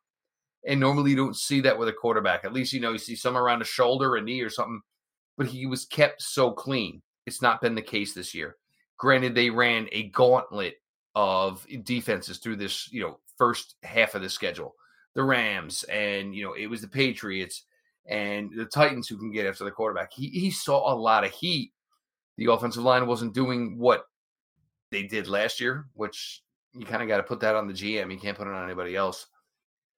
[0.66, 2.46] And normally you don't see that with a quarterback.
[2.46, 4.82] At least you know you see some around the shoulder, a knee, or something.
[5.38, 7.02] But he was kept so clean.
[7.26, 8.58] It's not been the case this year.
[8.98, 10.76] Granted, they ran a gauntlet
[11.16, 14.76] of defenses through this, you know, first half of the schedule.
[15.16, 17.66] The Rams and you know it was the Patriots
[18.08, 20.12] and the Titans who can get after the quarterback.
[20.12, 21.72] He he saw a lot of heat.
[22.38, 24.06] The offensive line wasn't doing what
[24.92, 26.42] they did last year, which
[26.74, 28.12] you kind of got to put that on the GM.
[28.12, 29.28] You can't put it on anybody else.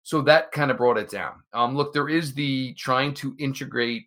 [0.03, 1.43] So that kind of brought it down.
[1.53, 4.07] Um, look, there is the trying to integrate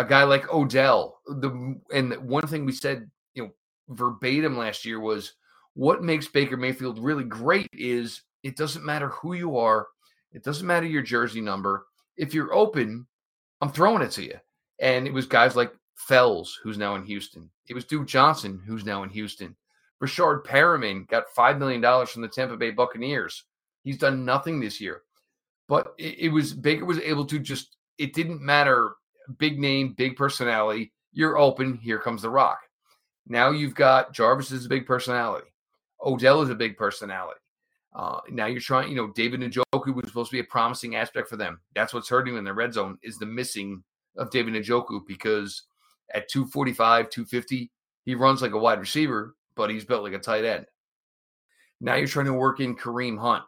[0.00, 1.20] a guy like Odell.
[1.26, 3.50] The and one thing we said, you know,
[3.90, 5.34] verbatim last year was
[5.74, 9.86] what makes Baker Mayfield really great is it doesn't matter who you are,
[10.32, 11.86] it doesn't matter your jersey number.
[12.16, 13.06] If you're open,
[13.60, 14.36] I'm throwing it to you.
[14.78, 17.50] And it was guys like Fells, who's now in Houston.
[17.68, 19.54] It was Duke Johnson, who's now in Houston.
[20.02, 23.44] Breshad Perriman got $5 million from the Tampa Bay Buccaneers.
[23.84, 25.02] He's done nothing this year.
[25.68, 28.94] But it, it was Baker was able to just, it didn't matter
[29.38, 30.92] big name, big personality.
[31.12, 31.76] You're open.
[31.78, 32.60] Here comes the rock.
[33.26, 35.46] Now you've got Jarvis is a big personality.
[36.04, 37.40] Odell is a big personality.
[37.94, 41.28] Uh, now you're trying, you know, David Njoku was supposed to be a promising aspect
[41.28, 41.60] for them.
[41.74, 43.82] That's what's hurting them in the red zone is the missing
[44.16, 45.64] of David Njoku because
[46.14, 47.70] at 245, 250,
[48.04, 50.66] he runs like a wide receiver, but he's built like a tight end.
[51.80, 53.44] Now you're trying to work in Kareem Hunt.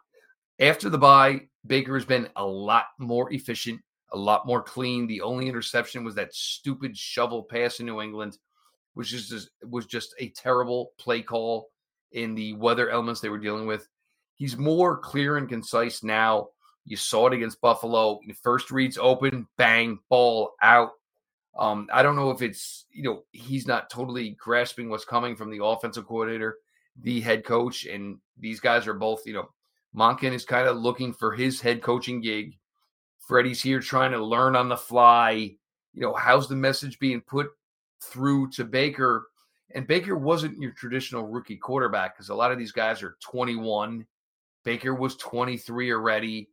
[0.59, 3.81] After the bye, Baker has been a lot more efficient,
[4.13, 5.07] a lot more clean.
[5.07, 8.37] The only interception was that stupid shovel pass in New England,
[8.93, 11.69] which is just, was just a terrible play call
[12.11, 13.87] in the weather elements they were dealing with.
[14.35, 16.49] He's more clear and concise now.
[16.85, 18.19] You saw it against Buffalo.
[18.41, 20.91] First reads open, bang, ball out.
[21.57, 25.51] Um, I don't know if it's you know he's not totally grasping what's coming from
[25.51, 26.57] the offensive coordinator,
[27.01, 29.49] the head coach, and these guys are both you know
[29.95, 32.57] Monken is kind of looking for his head coaching gig.
[33.27, 35.55] Freddie's here trying to learn on the fly.
[35.93, 37.47] You know how's the message being put
[38.01, 39.27] through to Baker,
[39.73, 44.05] and Baker wasn't your traditional rookie quarterback because a lot of these guys are 21.
[44.65, 46.49] Baker was 23 already,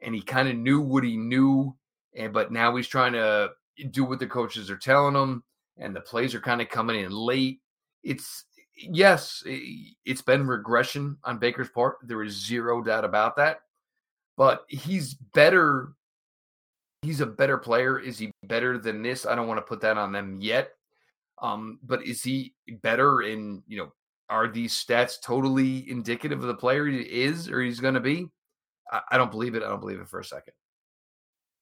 [0.00, 1.74] and he kind of knew what he knew,
[2.14, 3.50] and but now he's trying to
[3.90, 5.42] do what the coaches are telling him,
[5.78, 7.60] and the plays are kind of coming in late.
[8.02, 8.44] It's
[8.76, 11.96] yes, it's been regression on Baker's part.
[12.02, 13.60] There is zero doubt about that.
[14.36, 15.92] But he's better.
[17.02, 17.98] He's a better player.
[17.98, 19.26] Is he better than this?
[19.26, 20.70] I don't want to put that on them yet.
[21.40, 23.92] Um, but is he better in, you know,
[24.28, 28.28] are these stats totally indicative of the player he is or he's going to be?
[28.90, 29.62] I, I don't believe it.
[29.62, 30.54] I don't believe it for a second.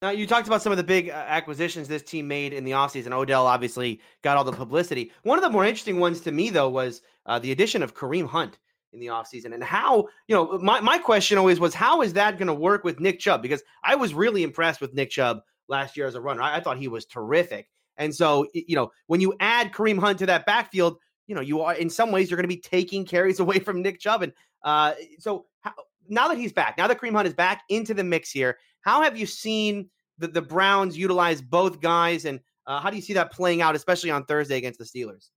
[0.01, 2.71] Now, you talked about some of the big uh, acquisitions this team made in the
[2.71, 3.11] offseason.
[3.11, 5.11] Odell obviously got all the publicity.
[5.23, 8.27] One of the more interesting ones to me, though, was uh, the addition of Kareem
[8.27, 8.57] Hunt
[8.93, 9.53] in the offseason.
[9.53, 12.83] And how, you know, my, my question always was, how is that going to work
[12.83, 13.41] with Nick Chubb?
[13.41, 16.41] Because I was really impressed with Nick Chubb last year as a runner.
[16.41, 17.69] I, I thought he was terrific.
[17.97, 21.61] And so, you know, when you add Kareem Hunt to that backfield, you know, you
[21.61, 24.23] are in some ways you're going to be taking carries away from Nick Chubb.
[24.23, 25.73] And uh, so how,
[26.09, 29.01] now that he's back, now that Kareem Hunt is back into the mix here, how
[29.01, 33.13] have you seen the, the Browns utilize both guys, and uh, how do you see
[33.13, 35.29] that playing out, especially on Thursday against the Steelers?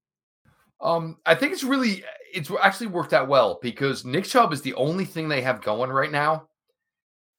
[0.85, 4.75] Um, I think it's really it's actually worked out well because Nick Chubb is the
[4.75, 6.49] only thing they have going right now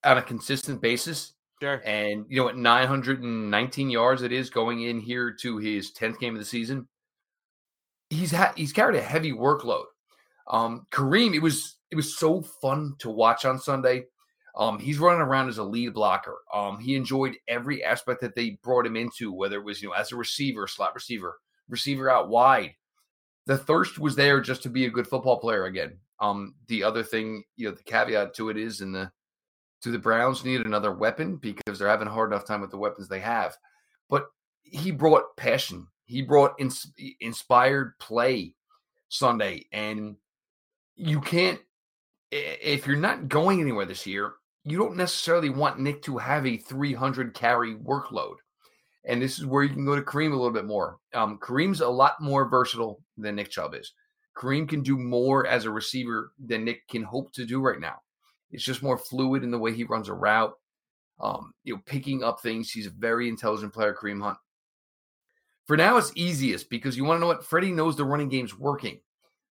[0.04, 1.32] on a consistent basis.
[1.62, 1.80] Sure.
[1.86, 6.34] And you know, at 919 yards, it is going in here to his 10th game
[6.34, 6.88] of the season.
[8.10, 9.84] He's had he's carried a heavy workload.
[10.48, 14.06] Um, Kareem, it was it was so fun to watch on Sunday.
[14.56, 16.38] Um, he's running around as a lead blocker.
[16.52, 19.94] Um, he enjoyed every aspect that they brought him into, whether it was you know
[19.94, 22.74] as a receiver, slot receiver, receiver out wide.
[23.46, 25.98] The thirst was there just to be a good football player again.
[26.20, 29.10] Um, the other thing, you know, the caveat to it is in the
[29.82, 32.78] do the Browns need another weapon because they're having a hard enough time with the
[32.78, 33.56] weapons they have.
[34.08, 34.26] But
[34.62, 35.86] he brought passion.
[36.06, 38.54] He brought ins- inspired play
[39.08, 40.16] Sunday, and
[40.96, 41.60] you can't
[42.30, 46.56] if you're not going anywhere this year, you don't necessarily want Nick to have a
[46.56, 48.36] 300 carry workload.
[49.06, 50.98] And this is where you can go to Kareem a little bit more.
[51.14, 53.92] Um, Kareem's a lot more versatile than Nick Chubb is.
[54.36, 57.96] Kareem can do more as a receiver than Nick can hope to do right now.
[58.50, 60.54] It's just more fluid in the way he runs a route.
[61.18, 62.70] Um, you know, picking up things.
[62.70, 64.36] He's a very intelligent player, Kareem Hunt.
[65.66, 68.58] For now, it's easiest because you want to know what Freddie knows the running game's
[68.58, 69.00] working.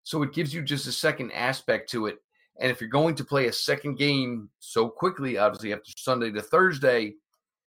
[0.02, 2.18] So it gives you just a second aspect to it.
[2.58, 6.40] And if you're going to play a second game so quickly, obviously after Sunday to
[6.40, 7.14] Thursday,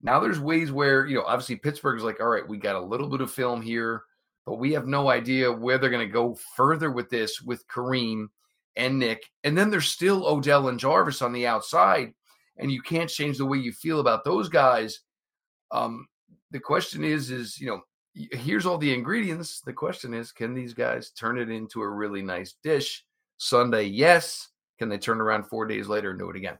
[0.01, 3.07] now there's ways where, you know, obviously Pittsburgh's like, all right, we got a little
[3.07, 4.03] bit of film here,
[4.45, 8.27] but we have no idea where they're going to go further with this with Kareem
[8.75, 9.23] and Nick.
[9.43, 12.13] And then there's still Odell and Jarvis on the outside,
[12.57, 15.01] and you can't change the way you feel about those guys.
[15.71, 16.07] Um,
[16.51, 17.81] the question is, is, you know,
[18.13, 19.61] here's all the ingredients.
[19.61, 23.03] The question is, can these guys turn it into a really nice dish?
[23.37, 24.49] Sunday, yes.
[24.79, 26.57] Can they turn around four days later and do it again?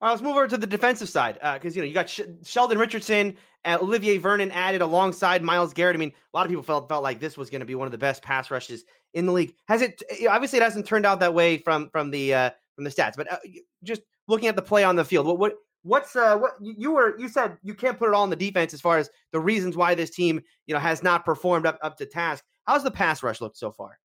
[0.00, 2.08] All right, let's move over to the defensive side because uh, you know you got
[2.08, 5.96] Sh- Sheldon Richardson, uh, Olivier Vernon added alongside Myles Garrett.
[5.96, 7.86] I mean, a lot of people felt felt like this was going to be one
[7.86, 8.84] of the best pass rushes
[9.14, 9.54] in the league.
[9.66, 10.00] Has it?
[10.30, 13.30] Obviously, it hasn't turned out that way from from the uh, from the stats, but
[13.32, 13.38] uh,
[13.82, 17.18] just looking at the play on the field, what what what's uh what you were
[17.18, 19.76] you said you can't put it all on the defense as far as the reasons
[19.76, 22.44] why this team you know has not performed up up to task.
[22.66, 23.98] How's the pass rush looked so far?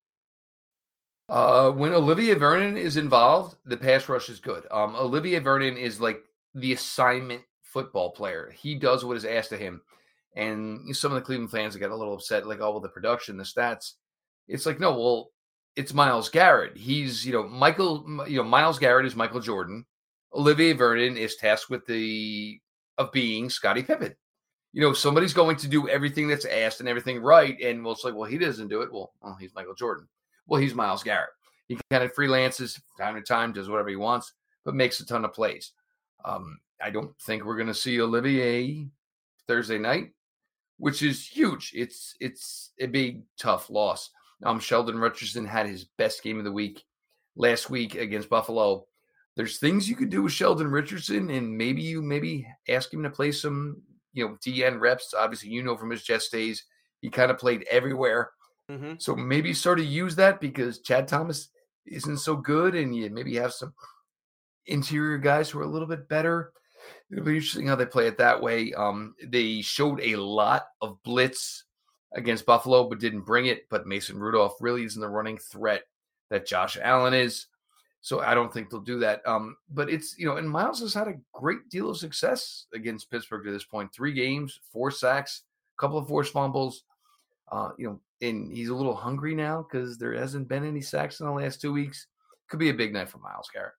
[1.28, 4.66] Uh, when Olivier Vernon is involved, the pass rush is good.
[4.70, 6.22] Um, Olivier Vernon is like
[6.54, 8.52] the assignment football player.
[8.56, 9.80] He does what is asked of him.
[10.36, 13.36] And some of the Cleveland fans get a little upset, like, oh, well, the production,
[13.36, 13.92] the stats.
[14.48, 15.30] It's like, no, well,
[15.76, 16.76] it's Myles Garrett.
[16.76, 19.86] He's, you know, Michael, you know, Myles Garrett is Michael Jordan.
[20.34, 22.60] Olivier Vernon is tasked with the
[22.98, 24.14] of being Scottie Pippen.
[24.72, 28.10] You know, somebody's going to do everything that's asked and everything right, and we'll say,
[28.10, 28.92] well, he doesn't do it.
[28.92, 30.08] Well, well, he's Michael Jordan.
[30.46, 31.30] Well, he's Myles Garrett.
[31.68, 34.32] He kind of freelances time to time, does whatever he wants,
[34.64, 35.72] but makes a ton of plays.
[36.24, 38.86] Um, I don't think we're going to see Olivier
[39.46, 40.10] Thursday night,
[40.78, 41.72] which is huge.
[41.74, 44.10] It's it's a big tough loss.
[44.42, 46.84] Um, Sheldon Richardson had his best game of the week
[47.36, 48.86] last week against Buffalo.
[49.36, 53.10] There's things you could do with Sheldon Richardson, and maybe you maybe ask him to
[53.10, 55.14] play some, you know, DN reps.
[55.16, 56.64] Obviously, you know from his Jets days,
[57.00, 58.30] he kind of played everywhere.
[58.70, 58.94] Mm-hmm.
[58.98, 61.48] So maybe start to use that because Chad Thomas
[61.86, 63.74] isn't so good, and you maybe have some
[64.66, 66.52] interior guys who are a little bit better.
[67.10, 68.72] It'll be interesting how they play it that way.
[68.72, 71.64] Um, they showed a lot of blitz
[72.14, 73.68] against Buffalo, but didn't bring it.
[73.68, 75.82] But Mason Rudolph really isn't the running threat
[76.30, 77.46] that Josh Allen is.
[78.00, 79.26] So I don't think they'll do that.
[79.26, 83.10] Um, but it's you know, and Myles has had a great deal of success against
[83.10, 83.92] Pittsburgh to this point.
[83.94, 85.42] Three games, four sacks,
[85.76, 86.84] a couple of forced fumbles.
[87.50, 91.20] Uh, you know, and he's a little hungry now because there hasn't been any sacks
[91.20, 92.06] in the last two weeks.
[92.48, 93.72] Could be a big night for Myles Garrett.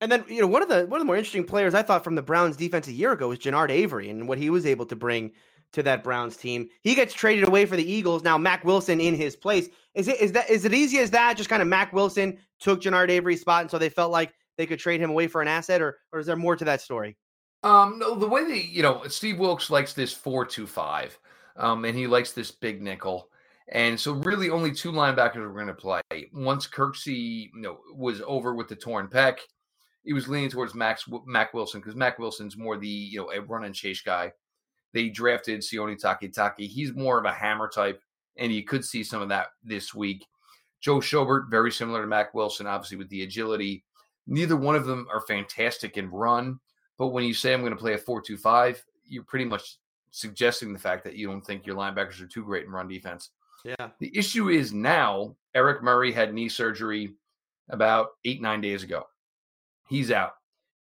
[0.00, 2.04] And then you know one of the one of the more interesting players I thought
[2.04, 4.86] from the Browns defense a year ago was Genard Avery and what he was able
[4.86, 5.32] to bring
[5.72, 6.68] to that Browns team.
[6.82, 8.22] He gets traded away for the Eagles.
[8.22, 9.68] Now Mack Wilson in his place.
[9.94, 11.36] Is it is that is it easy as that?
[11.36, 14.66] Just kind of Mack Wilson took Genard Avery's spot, and so they felt like they
[14.66, 17.16] could trade him away for an asset, or or is there more to that story?
[17.62, 21.18] Um, no, the way they you know Steve Wilks likes this four two five,
[21.56, 23.28] um, and he likes this big nickel.
[23.68, 26.02] And so, really, only two linebackers were going to play.
[26.32, 29.38] Once Kirksey, you know, was over with the torn pec,
[30.04, 33.40] he was leaning towards Max Mack Wilson because Mack Wilson's more the you know a
[33.40, 34.32] run and chase guy.
[34.92, 36.68] They drafted Sione Takitaki.
[36.68, 38.02] He's more of a hammer type,
[38.36, 40.26] and you could see some of that this week.
[40.80, 43.84] Joe Schobert, very similar to Mack Wilson, obviously with the agility.
[44.26, 46.58] Neither one of them are fantastic in run,
[46.98, 49.78] but when you say I'm going to play a four-two-five, you're pretty much
[50.12, 53.30] suggesting the fact that you don't think your linebackers are too great in run defense.
[53.64, 53.88] Yeah.
[53.98, 57.14] The issue is now Eric Murray had knee surgery
[57.70, 59.04] about eight, nine days ago.
[59.88, 60.32] He's out.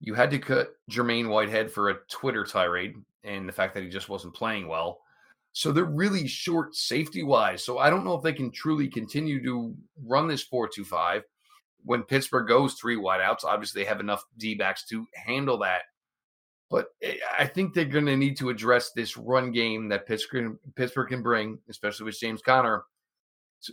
[0.01, 3.89] You had to cut Jermaine Whitehead for a Twitter tirade and the fact that he
[3.89, 5.01] just wasn't playing well.
[5.53, 7.65] So they're really short safety wise.
[7.65, 9.75] So I don't know if they can truly continue to
[10.05, 11.23] run this 4 2 5.
[11.85, 15.83] When Pittsburgh goes three wideouts, obviously they have enough D backs to handle that.
[16.75, 20.57] But eh, I think they're going to need to address this run game that Pittsburgh,
[20.75, 22.83] Pittsburgh can bring, especially with James Conner,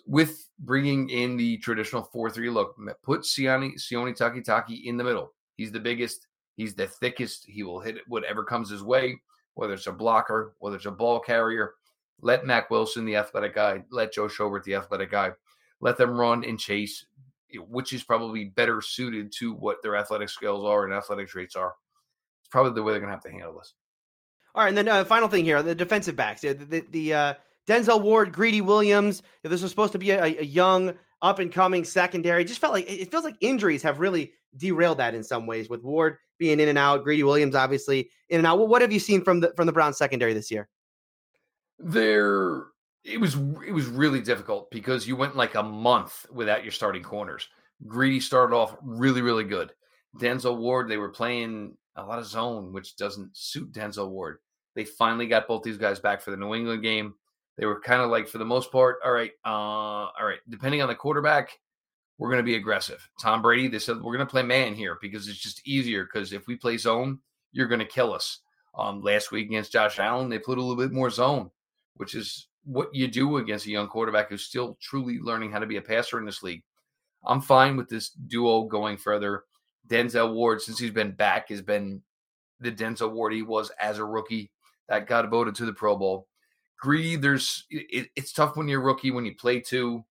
[0.05, 2.75] with bringing in the traditional 4 3 look.
[3.01, 5.33] Put Sione, Sione Takitaki in the middle.
[5.57, 6.27] He's the biggest,
[6.57, 7.47] he's the thickest.
[7.47, 9.19] He will hit whatever comes his way,
[9.55, 11.73] whether it's a blocker, whether it's a ball carrier.
[12.21, 15.31] Let Mack Wilson, the athletic guy, let Joe Schobert, the athletic guy,
[15.79, 17.03] let them run and chase,
[17.67, 21.73] which is probably better suited to what their athletic skills are and athletic traits are
[22.51, 23.73] probably the way they're going to have to handle this.
[24.53, 26.41] All right, and then uh, final thing here: the defensive backs.
[26.41, 27.33] The the, the uh,
[27.67, 29.23] Denzel Ward, Greedy Williams.
[29.43, 32.43] This was supposed to be a, a young up and coming secondary.
[32.43, 35.83] Just felt like it feels like injuries have really derailed that in some ways with
[35.83, 38.57] Ward being in and out, Greedy Williams obviously in and out.
[38.57, 40.67] Well, what have you seen from the from the Browns secondary this year?
[41.79, 42.65] There
[43.03, 43.35] it was
[43.65, 47.47] it was really difficult because you went like a month without your starting corners.
[47.87, 49.71] Greedy started off really really good.
[50.17, 54.39] Denzel Ward they were playing a lot of zone, which doesn't suit Denzel Ward.
[54.75, 57.15] They finally got both these guys back for the New England game.
[57.57, 60.39] They were kind of like, for the most part, all right, uh, all right.
[60.49, 61.59] Depending on the quarterback,
[62.17, 63.07] we're going to be aggressive.
[63.19, 66.05] Tom Brady, they said we're going to play man here because it's just easier.
[66.05, 67.19] Because if we play zone,
[67.51, 68.39] you're going to kill us.
[68.77, 71.51] Um, last week against Josh Allen, they put a little bit more zone,
[71.95, 75.65] which is what you do against a young quarterback who's still truly learning how to
[75.65, 76.63] be a passer in this league.
[77.25, 79.43] I'm fine with this duo going further.
[79.87, 82.01] Denzel Ward, since he's been back, has been
[82.59, 84.51] the Denzel Ward he was as a rookie
[84.87, 86.27] that got voted to the Pro Bowl.
[86.79, 90.03] Greedy, there's it, it's tough when you're a rookie when you play two,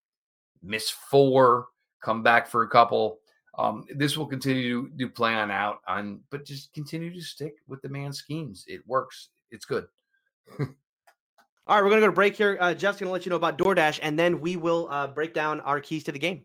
[0.62, 1.66] miss four,
[2.00, 3.18] come back for a couple.
[3.58, 7.54] Um, this will continue to, to play on out on, but just continue to stick
[7.66, 8.64] with the man schemes.
[8.68, 9.30] It works.
[9.50, 9.86] It's good.
[10.58, 12.56] All right, we're gonna go to break here.
[12.60, 15.60] Uh, Jeff's gonna let you know about DoorDash, and then we will uh, break down
[15.60, 16.44] our keys to the game.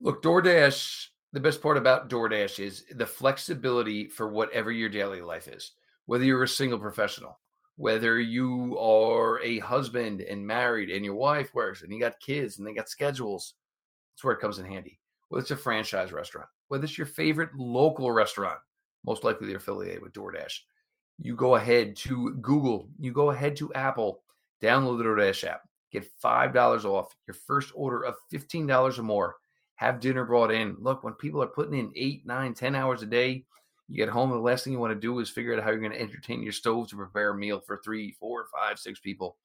[0.00, 1.08] Look, DoorDash.
[1.34, 5.72] The best part about DoorDash is the flexibility for whatever your daily life is.
[6.06, 7.38] Whether you're a single professional,
[7.76, 12.58] whether you are a husband and married, and your wife works, and you got kids,
[12.58, 13.54] and they got schedules.
[14.14, 15.00] That's where it comes in handy.
[15.28, 18.60] Whether it's a franchise restaurant, whether it's your favorite local restaurant,
[19.04, 20.60] most likely they're affiliated with DoorDash
[21.18, 24.22] you go ahead to Google, you go ahead to Apple,
[24.62, 25.62] download the DoorDash app,
[25.92, 29.36] get $5 off your first order of $15 or more.
[29.76, 30.76] Have dinner brought in.
[30.78, 33.44] Look, when people are putting in eight, nine, ten hours a day,
[33.88, 35.80] you get home, the last thing you want to do is figure out how you're
[35.80, 39.36] going to entertain your stove to prepare a meal for three, four, five, six people.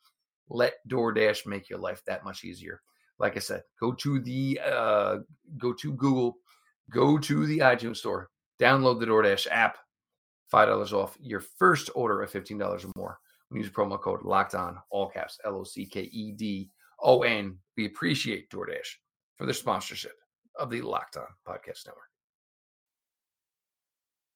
[0.50, 2.82] Let DoorDash make your life that much easier.
[3.18, 5.18] Like I said, go to the uh,
[5.58, 6.38] go to Google,
[6.90, 9.78] go to the iTunes store, download the DoorDash app,
[10.54, 13.20] $5 off your first order of $15 or more
[13.50, 16.70] when use promo code locked on, all caps, L O C K E D
[17.02, 17.58] O N.
[17.76, 18.96] We appreciate DoorDash
[19.38, 20.19] for their sponsorship
[20.60, 22.10] of the Locked On Podcast Network.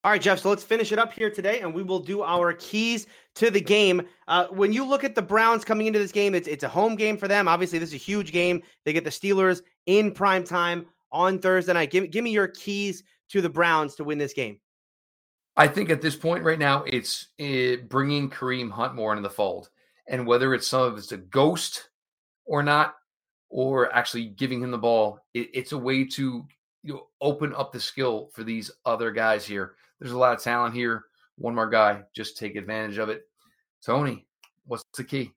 [0.03, 0.39] All right, Jeff.
[0.39, 3.61] So let's finish it up here today, and we will do our keys to the
[3.61, 4.01] game.
[4.27, 6.97] Uh, when you look at the Browns coming into this game, it's it's a home
[6.97, 7.47] game for them.
[7.47, 8.61] Obviously, this is a huge game.
[8.83, 11.89] They get the Steelers in prime time on Thursday night.
[11.89, 14.59] Give give me your keys to the Browns to win this game.
[15.55, 19.23] I think at this point right now, it's it, eh, bringing Kareem Hunt more into
[19.23, 19.69] the fold,
[20.07, 21.89] and whether it's some of it's a ghost
[22.45, 22.95] or not,
[23.53, 26.43] or actually giving him the ball, it, it's a way to
[26.81, 29.75] you know, open up the skill for these other guys here.
[29.99, 31.03] There's a lot of talent here.
[31.37, 33.21] One more guy, just take advantage of it.
[33.85, 34.25] Tony,
[34.65, 35.31] what's the key?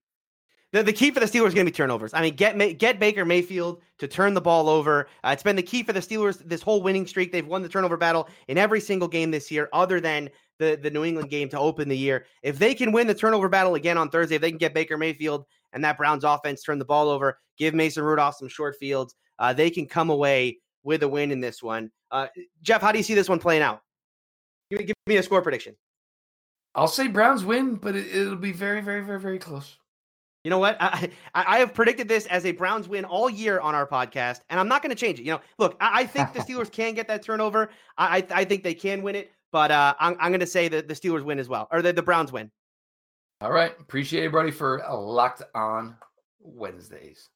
[0.73, 2.15] The, the key for the Steelers is going to be turnovers.
[2.15, 5.09] I mean, get get Baker Mayfield to turn the ball over.
[5.23, 7.33] Uh, it's been the key for the Steelers this whole winning streak.
[7.33, 10.91] They've won the turnover battle in every single game this year, other than the the
[10.91, 12.27] New England game to open the year.
[12.43, 14.99] If they can win the turnover battle again on Thursday, if they can get Baker
[14.99, 19.15] Mayfield and that Browns offense turn the ball over, give Mason Rudolph some short fields,
[19.39, 21.91] uh, they can come away with a win in this one.
[22.11, 22.29] Uh,
[22.63, 23.83] Jeff, how do you see this one playing out?
[24.71, 25.77] Give, give me a score prediction.
[26.75, 29.77] I'll say Browns win, but it, it'll be very, very, very, very close.
[30.45, 30.77] You know what?
[30.81, 34.61] I, I have predicted this as a Browns win all year on our podcast, and
[34.61, 35.25] I'm not going to change it.
[35.25, 37.71] You know, look, I, I think the Steelers can get that turnover.
[37.99, 40.69] I, I, I think they can win it, but uh, I'm, I'm going to say
[40.69, 42.51] that the Steelers win as well, or the, the Browns win.
[43.41, 43.73] All right.
[43.81, 45.97] Appreciate everybody for locked on
[46.41, 47.29] Wednesdays.